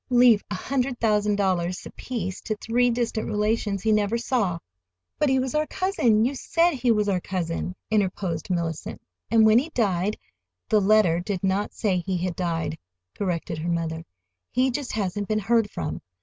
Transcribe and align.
"Leave 0.09 0.43
a 0.49 0.55
hundred 0.55 0.99
thousand 0.99 1.35
dollars 1.35 1.85
apiece 1.85 2.41
to 2.41 2.55
three 2.55 2.89
distant 2.89 3.27
relations 3.27 3.83
he 3.83 3.91
never 3.91 4.17
saw." 4.17 4.57
"But 5.19 5.29
he 5.29 5.37
was 5.37 5.53
our 5.53 5.67
cousin—you 5.67 6.33
said 6.33 6.71
he 6.71 6.89
was 6.89 7.07
our 7.07 7.19
cousin," 7.21 7.75
interposed 7.91 8.49
Mellicent, 8.49 8.99
"and 9.29 9.45
when 9.45 9.59
he 9.59 9.69
died—" 9.69 10.17
"The 10.69 10.81
letter 10.81 11.19
did 11.19 11.43
not 11.43 11.75
say 11.75 11.99
he 11.99 12.17
had 12.17 12.35
died," 12.35 12.79
corrected 13.13 13.59
her 13.59 13.69
mother. 13.69 14.03
"He 14.51 14.71
just 14.71 14.91
hasn't 14.93 15.27
been 15.27 15.37
heard 15.37 15.69
from. 15.69 16.01